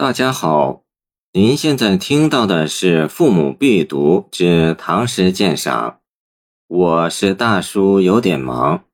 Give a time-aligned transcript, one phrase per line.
[0.00, 0.84] 大家好，
[1.32, 5.90] 您现在听到的是《父母必读之唐诗鉴赏》，
[6.68, 8.84] 我是大叔，有点忙。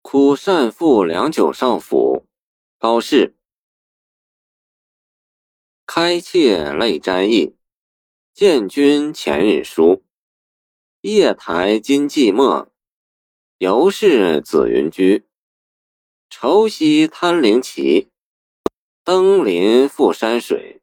[0.00, 2.24] 哭善父良久少府，
[2.78, 3.34] 高适。
[5.84, 7.56] 开妾泪沾衣，
[8.32, 10.04] 见君前日书。
[11.00, 12.68] 夜台今寂寞，
[13.58, 15.26] 犹是紫云居。
[16.30, 18.10] 愁夕贪灵旗。
[19.08, 20.82] 登临覆山水，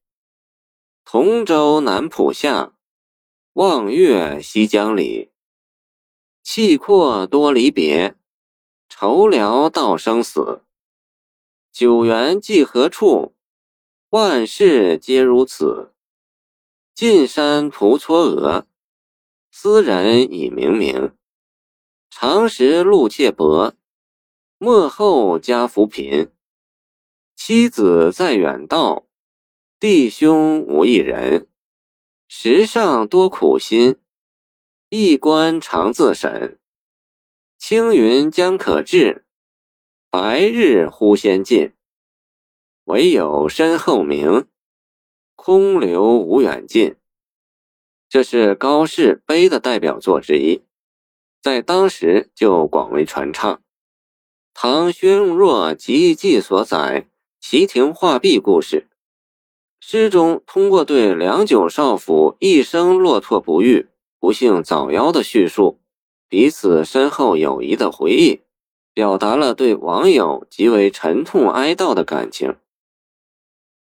[1.04, 2.74] 同舟南浦下，
[3.54, 5.30] 望月西江里。
[6.42, 8.16] 气阔多离别，
[8.90, 10.64] 愁寥道生死。
[11.72, 13.36] 九原寄何处？
[14.10, 15.94] 万事皆如此。
[16.96, 18.66] 近山徒嵯峨，
[19.52, 21.14] 斯人已冥冥。
[22.10, 23.76] 长时路怯薄，
[24.58, 26.32] 莫后家扶贫。
[27.36, 29.06] 妻子在远道，
[29.80, 31.48] 弟兄无一人。
[32.28, 33.98] 时上多苦心，
[34.90, 36.60] 一官常自审。
[37.60, 39.26] 青云将可至，
[40.10, 41.74] 白日忽先尽。
[42.86, 44.48] 唯有身后明，
[45.36, 46.96] 空留无远近。
[48.10, 50.64] 这是高适悲的代表作之一，
[51.42, 53.62] 在当时就广为传唱。
[54.54, 57.10] 唐薛用若集记所载。
[57.48, 58.88] 齐亭画壁故事，
[59.80, 63.88] 诗中通过对良久少府一生落拓不遇、
[64.20, 65.80] 不幸早夭的叙述，
[66.28, 68.42] 彼此深厚友谊的回忆，
[68.96, 72.56] 表达了对网友极为沉痛哀悼的感情。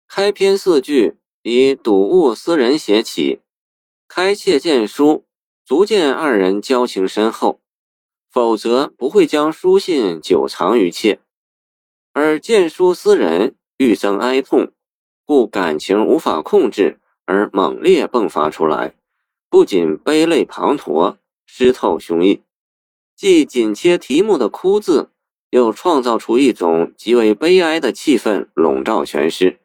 [0.07, 3.39] 开篇四句以睹物思人写起，
[4.07, 5.25] 开切见书，
[5.65, 7.59] 足见二人交情深厚，
[8.29, 11.21] 否则不会将书信久藏于切。
[12.19, 14.71] 而见书思人，愈增哀痛，
[15.23, 18.95] 故感情无法控制而猛烈迸发出来，
[19.51, 22.41] 不仅悲泪滂沱，湿透胸臆。
[23.15, 25.11] 既紧切题目的“哭”字，
[25.51, 29.59] 又创造出一种极为悲哀的气氛笼罩全诗，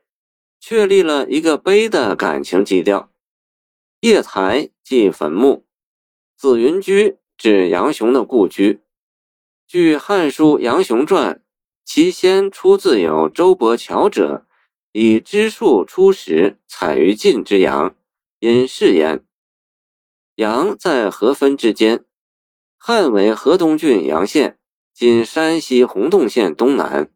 [0.60, 3.08] 确立了一个悲的感情基调。
[4.00, 5.64] 夜台即坟墓，
[6.36, 8.82] 紫云居指杨雄的故居。
[9.66, 11.36] 据《汉书·杨雄传》。
[11.84, 14.46] 其先出自有周伯乔者，
[14.92, 17.94] 以知树出时采于晋之阳，
[18.38, 19.24] 因是言。
[20.36, 22.04] 阳在河汾之间，
[22.78, 24.58] 汉为河东郡阳县，
[24.94, 27.10] 今山西洪洞县东南。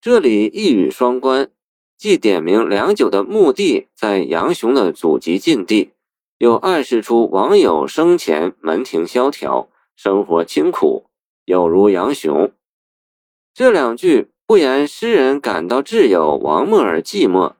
[0.00, 1.50] 这里一语双关，
[1.96, 5.92] 既点明良久的墓地在杨雄的祖籍晋地，
[6.38, 11.06] 又暗示出网友生前门庭萧条，生活清苦，
[11.46, 12.52] 有如杨雄。
[13.56, 17.54] 这两句不言诗人感到挚友王默而寂寞，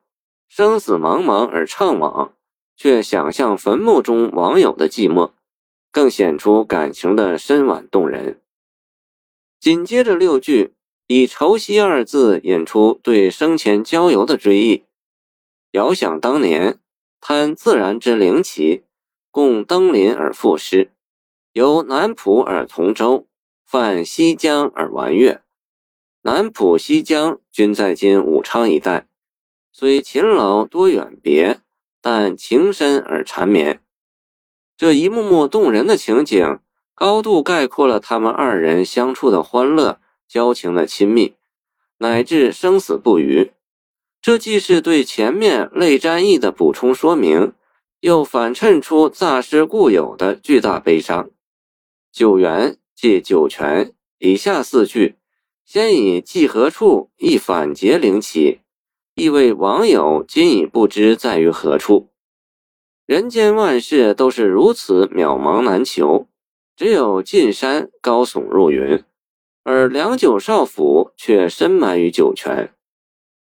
[0.47, 2.33] 生死茫茫而怅惘，
[2.77, 5.31] 却想象坟墓中网友的寂寞，
[5.91, 8.43] 更显出感情的深婉动人。
[9.59, 10.75] 紧接着六句
[11.07, 14.85] 以“愁夕”二字引出对生前交游的追忆，
[15.71, 16.79] 遥想当年，
[17.23, 18.83] 贪自然之灵奇，
[19.31, 20.91] 共登临而赋诗，
[21.55, 23.27] 由南浦而同舟，
[23.65, 25.41] 泛西江而玩月。
[26.27, 29.07] 南浦、西江均在今武昌一带，
[29.71, 31.61] 虽勤劳多远别，
[32.03, 33.81] 但情深而缠绵。
[34.77, 36.59] 这一幕幕动人的情景，
[36.97, 41.37] 高度概括了他们二人相处的欢乐、交情的亲密，
[41.99, 43.53] 乃至生死不渝。
[44.21, 47.53] 这既是对前面泪沾衣的补充说明，
[48.01, 51.31] 又反衬出诈尸固有的巨大悲伤。
[52.11, 55.15] 九原即九泉，以下四句。
[55.67, 58.61] 先以寄何处一反结灵起，
[59.17, 62.11] 意味网友今已不知在于何处。
[63.05, 66.29] 人间万事都是如此渺茫难求，
[66.77, 69.03] 只有进山高耸入云，
[69.65, 72.73] 而良久少府却深埋于九泉。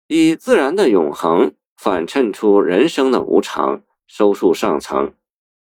[0.09, 5.13] 以自然的永恒反衬出人生的无常，收束上层，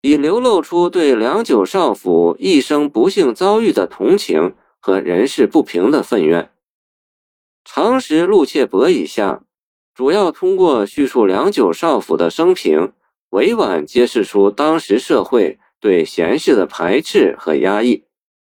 [0.01, 4.55] 以流露出对良久少府一生不幸遭遇的同情。
[4.81, 6.51] 和人事不平的愤怨。
[7.65, 9.45] 常识陆切伯以下，
[9.95, 12.93] 主要通过叙述良久少府的生平，
[13.31, 18.05] 委婉揭示出当时社会对贤士的排斥和压抑，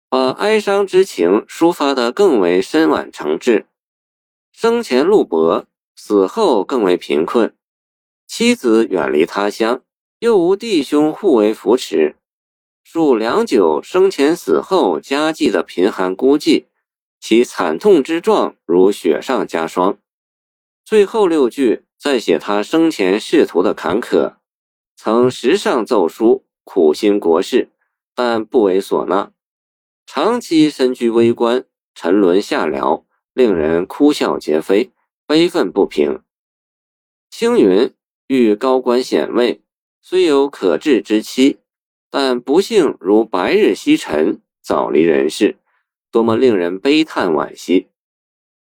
[0.08, 3.64] 把哀伤之情抒发得更为深婉诚挚。
[4.52, 7.54] 生前路薄，死后更为贫困，
[8.26, 9.82] 妻子远离他乡，
[10.18, 12.16] 又无弟兄互为扶持。
[12.88, 16.66] 述良久生前死后家计的贫寒孤寂，
[17.18, 19.98] 其惨痛之状如雪上加霜。
[20.84, 24.34] 最后六句在写他生前仕途的坎坷，
[24.94, 27.70] 曾时上奏书，苦心国事，
[28.14, 29.32] 但不为所纳，
[30.06, 34.92] 长期身居微官，沉沦下僚，令人哭笑皆非，
[35.26, 36.22] 悲愤不平。
[37.30, 37.92] 青云
[38.28, 39.60] 遇高官显位，
[40.00, 41.58] 虽有可治之期，
[42.18, 45.58] 但不幸如白日西沉，早离人世，
[46.10, 47.88] 多么令人悲叹惋惜！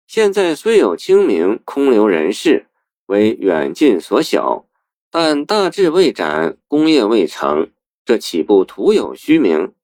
[0.07, 2.69] 现在虽有清明空留人世，
[3.07, 4.69] 为远近所晓，
[5.11, 7.73] 但大志未展，功业未成，
[8.05, 9.75] 这岂不徒有虚名？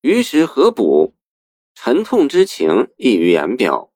[0.00, 1.14] 于时何补？
[1.76, 3.92] 沉痛之情溢于言表。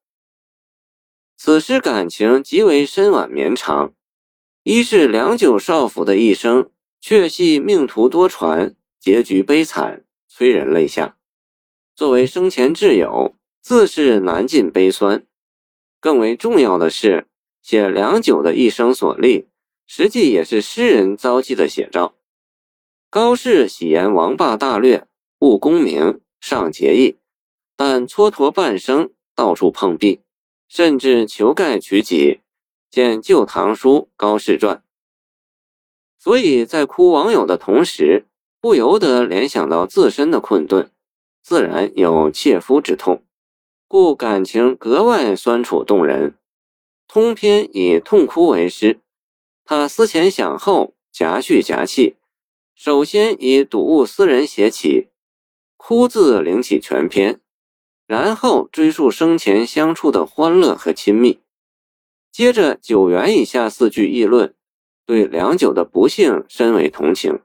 [1.35, 3.93] 此时感情极为深婉绵长。
[4.63, 6.71] 一是良久少府的一生，
[7.01, 11.17] 却系命途多舛，结局悲惨，催人泪下。
[11.93, 15.27] 作为生前挚友，自是难尽悲酸。
[15.99, 17.27] 更为重要的是，
[17.61, 19.49] 写良久的一生所历，
[19.85, 22.15] 实际也是诗人遭际的写照。
[23.09, 25.05] 高适喜言王霸大略，
[25.39, 27.17] 务功名，尚节义，
[27.75, 30.21] 但蹉跎半生，到处碰壁，
[30.69, 32.39] 甚至求盖取己。
[32.89, 34.77] 见《旧唐书·高适传》，
[36.17, 38.27] 所以在哭网友的同时，
[38.63, 40.89] 不由得联想到自身的困顿，
[41.41, 43.21] 自然有切肤之痛，
[43.89, 46.35] 故感情格外酸楚动人。
[47.05, 49.01] 通篇以痛哭为诗，
[49.65, 52.15] 他思前想后，夹叙夹气，
[52.73, 55.09] 首先以睹物思人写起，
[55.75, 57.41] 哭字领起全篇，
[58.07, 61.41] 然后追溯生前相处的欢乐和亲密。
[62.31, 64.55] 接着九元以下四句议论，
[65.05, 67.41] 对良久的不幸深为同情，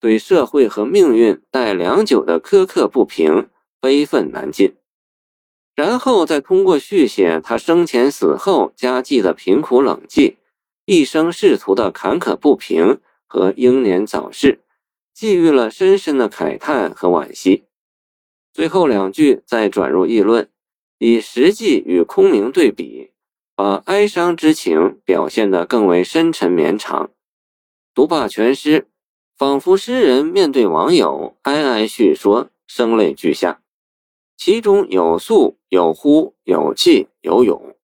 [0.00, 3.48] 对社会和命运待良久的苛刻不平
[3.80, 4.74] 悲愤难尽，
[5.74, 10.36] 然后再通过续写他生前死后家计的贫苦冷寂，
[10.84, 14.60] 一生仕途的坎坷不平和英年早逝，
[15.12, 17.64] 寄予了深深的慨叹和惋惜。
[18.52, 20.48] 最后两句再转入议论，
[20.98, 23.12] 以实际与空明对比。
[23.58, 27.10] 把哀伤之情表现得更为深沉绵长。
[27.94, 28.86] 读罢全诗，
[29.36, 33.60] 仿佛诗人面对网友哀哀叙说，声泪俱下。
[34.34, 37.74] 其中有诉，有呼，有泣，有咏，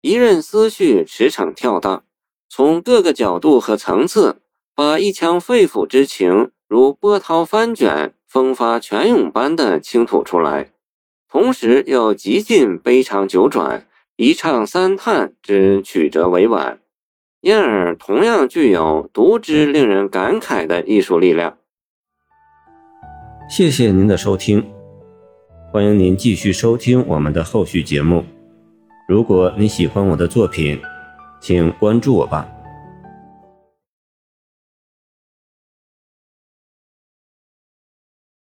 [0.00, 2.04] 一任思绪驰骋跳荡，
[2.48, 4.40] 从各个角度和层次，
[4.74, 10.72] 把一腔肺腑之情如波涛翻卷、风发泉涌般的倾吐出来，
[11.28, 13.86] 同时又极尽悲长九转。
[14.16, 16.80] 一唱三叹之曲折委婉，
[17.46, 21.56] 因而同样具有独之令人感慨的艺术力量。
[23.48, 24.66] 谢谢您的收听，
[25.70, 28.24] 欢迎您继续收听我们的后续节目。
[29.06, 30.80] 如果你喜欢我的作品，
[31.40, 32.48] 请关注我吧。